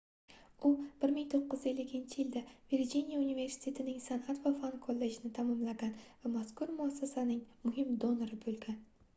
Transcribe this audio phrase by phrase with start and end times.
[0.67, 0.69] u
[1.01, 8.83] 1950-yilda virjiniya universitetining sanʼat va fan kollejini tamomlagan va mazkur muassasaning muhim donori boʻlgan